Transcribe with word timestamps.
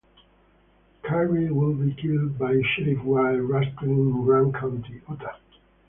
Curry 1.03 1.51
would 1.51 1.79
be 1.79 1.93
killed 1.93 2.39
by 2.39 2.53
a 2.53 2.63
Sheriff 2.63 3.03
while 3.03 3.37
rustling 3.37 3.99
in 3.99 4.23
Grand 4.25 4.55
County, 4.55 4.99
Utah. 5.07 5.37